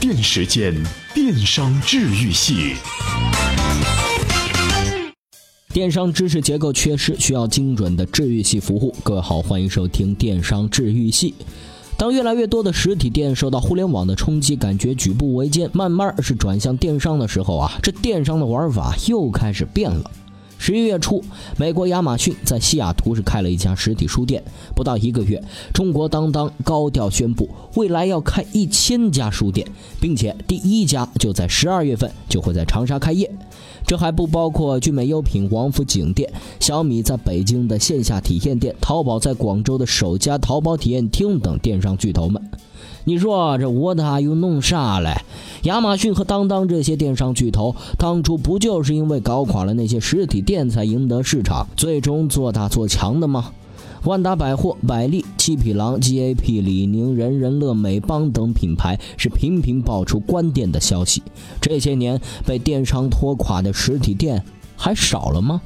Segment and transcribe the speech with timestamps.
[0.00, 0.74] 电时间，
[1.14, 2.74] 电商治愈系。
[5.72, 8.94] 电商知识结构缺失，需要精准的治愈系服务。
[9.02, 11.34] 各位好，欢迎收听电商治愈系。
[11.96, 20.10] 当越来越多的实体店受到互联网的冲击，感觉举步维艰，慢慢是转向电商的时候啊，这电商的玩法又开始变了。
[20.58, 21.22] 十一月初，
[21.56, 24.42] 美国亚马逊在西雅图是开了一家实体书店。
[24.74, 29.66] 不到一个月，中国当当高调宣布，未来要开一千家书店，
[30.00, 33.30] 并且第一家就在十二月份就会在长沙开业。
[33.86, 36.28] 这还不包括聚美优品王府井店、
[36.58, 42.42] 小米在北京的线下体验店、淘宝在广州的首家淘宝体验厅等电商巨头们。
[43.08, 45.14] 你说这 What are you 弄啥嘞？
[45.62, 53.52] 亚马逊和当当这些电商巨头，当初不就是因为搞垮了那些实体店才赢得市场，最终做大做强的吗？
[54.02, 61.22] 万达百货、百丽、七匹狼、GAP、李宁、人人乐、美邦等品牌是频频爆出关店的消息。
[61.60, 64.42] 这些年被电商拖垮的实体店
[64.76, 65.62] 还少了吗？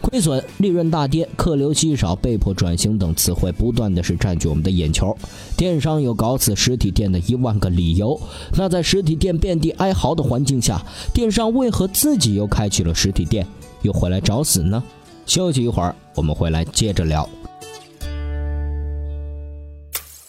[0.00, 5.16] 亏损、利润大跌、客流稀少、被迫转型等词汇不断的是占据我们的眼球。
[5.56, 8.20] 电商有搞死实体店的一万个理由，
[8.56, 10.80] 那在实体店遍地哀嚎的环境下，
[11.12, 13.46] 电商为何自己又开启了实体店，
[13.82, 14.82] 又回来找死呢？
[15.24, 17.28] 休息一会儿，我们回来接着聊。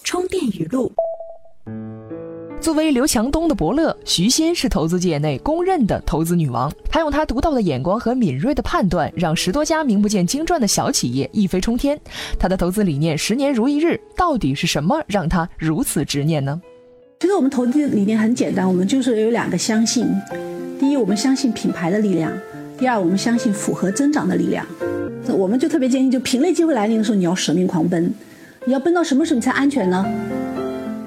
[0.03, 0.91] 充电语录。
[2.59, 6.71] 作为刘强东的伯乐，徐仙是投资界内公认的投资女王。
[6.89, 11.97] 她用她独到的眼光和敏锐的判断，让十多家名不见经传的小企业一飞冲天。
[12.37, 16.61] 她的投资理念“十年如一日”，到底是什么让她如此执念呢？
[17.19, 20.07] 其实我们投资理念很简单，我们就是有两个相信：
[20.79, 22.31] 第一，我们相信品牌的力量；
[22.77, 24.65] 第二，我们相信复合增长的力量。
[25.29, 28.13] 我们就特别坚信，就品类机会来临的时候，你要舍命狂奔。
[28.65, 30.05] 你要奔到什么时候你才安全呢？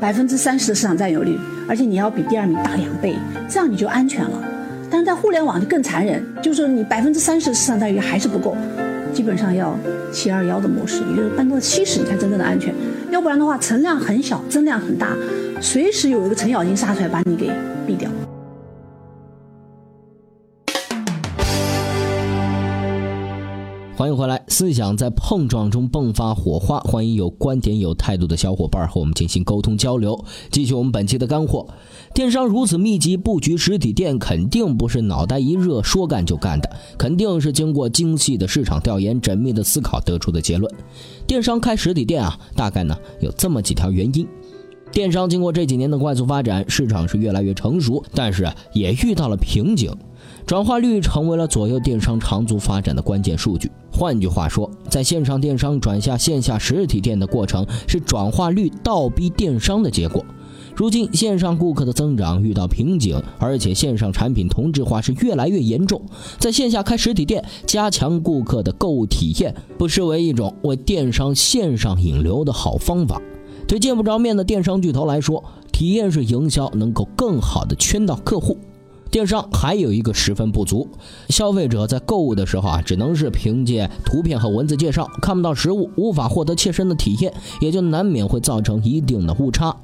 [0.00, 3.14] 百分之三十的市场占有率，而且你要比第二名大两倍，
[3.48, 4.42] 这样你就安全了。
[4.90, 8.56] 但是在互联网就更残忍，就是你百分之三十的市场占有率还是不够，
[9.12, 9.76] 基本上要
[10.10, 12.74] 七二幺的模式，也就是奔到七十你才真正的安全。
[13.10, 15.14] 要不然的话，存量很小，增量很大，
[15.60, 17.50] 随时有一个程咬金杀出来把你给
[17.86, 18.10] 毙掉。
[24.00, 26.80] 欢迎回来，思想在碰撞中迸发火花。
[26.80, 30.24] 欢迎有观点、有态度的小伙伴和我们进行沟通交流。
[30.50, 31.68] 继续我们本期的干货：
[32.14, 40.74] 电商如此密集布局实体店，肯定不是脑袋一热说干就干的，肯定是经过精细的市场调研、缜密的思考得出的结论。
[41.26, 44.26] 电商开实体店啊，大概呢有这么几条原因。
[44.90, 49.94] 电商经过这几年的快速发展，市场是越来越成熟，但是也遇到了瓶颈。
[50.46, 53.70] 转化率成为了左右电商长足发展的关键数据。
[53.92, 60.24] 换句话说，在线上电商转下线下实体店的过程，是转化率倒逼电商的结果。
[60.74, 66.00] 如今线上顾客的增长遇到瓶颈，而且线上产品同质化是越来越严重。
[66.38, 73.20] 在线下开实体店，加强顾客的购物体验，不失为一种为电商线上引流的好方法。
[73.68, 78.56] 对见不着面的电商巨头来说，体验式营销能够更好的圈到客户。
[79.10, 80.88] 电商还有一个十分不足，
[81.30, 89.74] 消费者在购物的时候啊，只能是凭借图片和文字介绍，看不到实物，无法获得切身的体验，也就难免会造成一定的误差。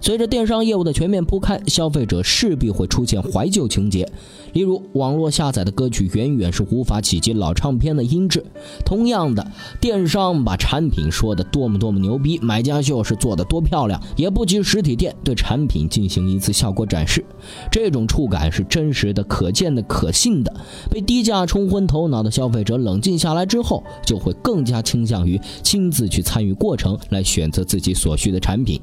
[0.00, 4.10] 随着电商业务的全面铺开，消费者势必会出现怀旧情节，
[4.54, 8.42] 例如网络下载的歌曲远远是无法企及老唱片的音质。
[8.86, 9.46] 同样的，
[9.78, 17.22] 电商把产品说的多么多么牛逼，买家秀是做的多漂亮，也不及实体店对产品进行一次效果展示。
[17.70, 18.64] 这种触感是。
[18.70, 20.54] 真实的、可见的、可信的，
[20.88, 28.80] 被低价冲昏头脑的消费者冷静下来之后，就会更加倾向于亲自去参与过程，来选择自己所需的产品。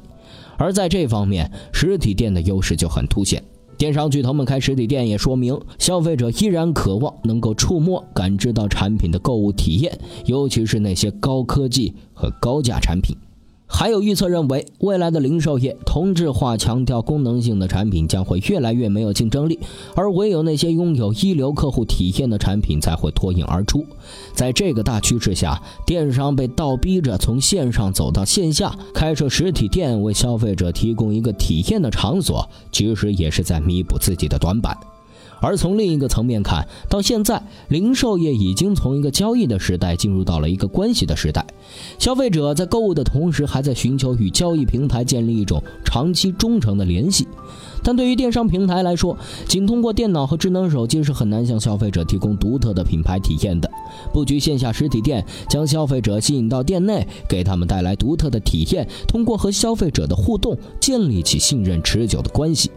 [0.58, 3.42] 而在这方面，实体店的优势就很凸显。
[3.78, 13.16] 电商巨头们开实体店，也说明消费者依然渴望能够触摸、感知到产品的购物体验，尤其是那些高科技和高价产品。
[13.70, 19.58] 还有预测认为，未来的零售业同质化、强调功能性的产品将会越来越没有竞争力，
[19.94, 23.84] 而唯有那些拥有一流客户体验的产品才会脱颖而出。
[24.32, 34.76] 在这个大趋势下，电商被倒逼着从线上走到线下，开设实体店，为消费者提供一个体验的场所，其实也是在弥补自己的短板。
[35.40, 41.46] 而从另一个层面看，到现在，零售业已经从一个交易的时代进入到了一个关系的时代。
[41.98, 47.26] 消费者在购物的同时，还在寻求与交易平台建立一种长期忠诚的联系。
[47.82, 53.70] 但对于电商平台来说，仅通过电脑和智能手机是很难向消费者提供独特的品牌体验的。
[54.12, 62.70] 布局线下实体店，将消费者吸引到店内，给他们带来独特的体验，通过和消费者的互动，建立起信任持久的关系。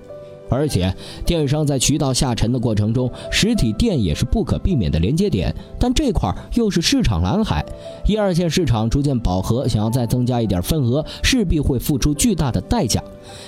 [0.52, 0.94] 而且，
[1.26, 5.56] 电商在渠道下沉的过程中，实体店也是不可避免的连接点。
[5.80, 7.66] 但这块又是市场蓝海，
[8.06, 13.02] 一二线市场逐渐饱和，想要再增加一点份额，势必会付出巨大的代价。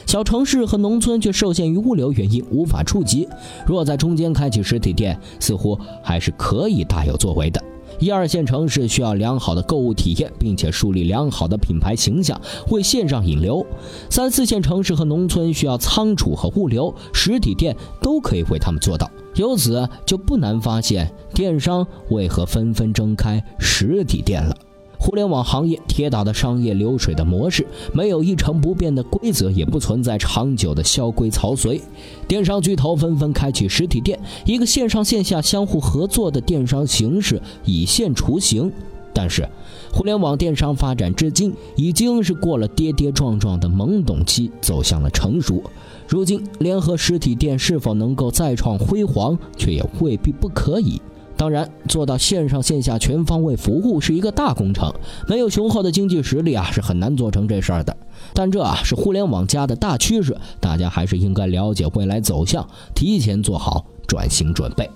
[0.05, 3.27] 小城市和农村却受限于物流原因无法触及。
[3.65, 7.61] 若在中间开启实体店，似乎还是可以大有作为的。
[7.99, 13.65] 一二线城市需要良好的购物体验，并且树立良好的品牌形象，为线上引流；
[14.09, 19.09] 三四线城市和农村需要仓储和物流，实体店都可以为他们做到。
[19.35, 24.55] 由此就不难发现，电商为何纷纷睁开实体店了。
[25.03, 31.81] 互联网行业铁打的商业流水的模式，没有一成不变的规则，也不存在长久的萧规曹随。
[32.25, 38.71] 电商巨头纷纷开启实体店，一个线上线下相互合作的电商形式已现雏形。
[39.13, 39.45] 但是，
[39.91, 45.61] 互联网电商发展至今，已经是过了跌跌撞撞的懵懂期，走向了成熟。
[46.07, 51.01] 如今，联合实体店是否能够再创辉煌，却也未必不可以。
[51.43, 54.93] 当然，做到线上线下全方位服务是一个大工程，
[55.27, 57.93] 没有雄厚的经济实力啊，是很难做成这事儿的。
[58.33, 64.89] 但这啊是互联网加的大趋势，大家还是应该了解未来走向，提前做好转型准备。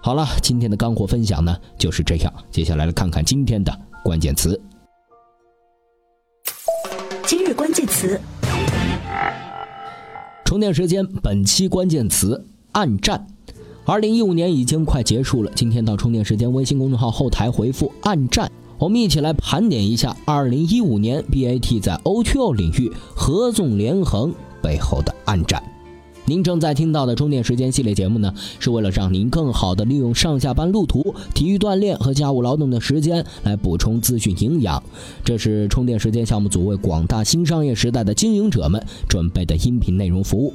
[0.00, 3.72] 好了，今天的干货分享呢就是这样，接下来来看看今天的
[4.02, 4.60] 关键词。
[7.24, 8.20] 今日关键词：
[10.44, 13.28] 充电时间，本期关键词：暗战。
[13.88, 24.30] 二零一五年已经快结束了，今天到充电时间微信公众号后台回复“暗战”，我们一起来盘点一下二零一五年 BAT 在 O2O 领域合纵连横
[24.62, 25.62] 背后的暗战。
[26.26, 34.82] 您正在听到的充电时间系列节目呢，是为了让您更好的利用上下班路途、体育锻炼和家务劳动的时间来补充资讯营养。
[35.24, 40.52] 这是充电时间项目组为广大新商业时代的经营者们准备的音频内容服务。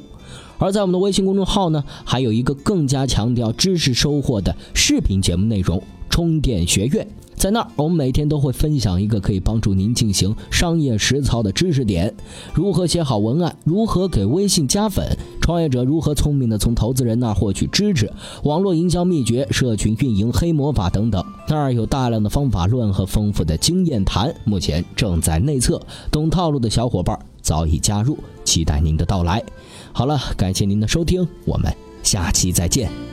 [0.57, 7.07] 而在我们的微信公众号呢，还有一个更加强调知识收获的视频节目内容——充电学院。
[7.43, 12.15] 在那儿，我们每天都会分享一个可以帮助您进行商业实操的知识点：
[12.53, 15.05] 如何写好文案，如何给微信加粉，
[15.41, 18.09] 创业者如何聪明的从投资人那儿获取支持，
[18.43, 21.21] 网络营销秘诀、社群运营黑魔法等等。
[21.49, 29.43] 那儿有大量的方法论和丰富的经验谈，目前正在内测，懂套路的小伙伴早已加入，期待您的到来。
[29.91, 31.69] 好了，感谢您的收听，我们
[32.03, 33.12] 下期再见。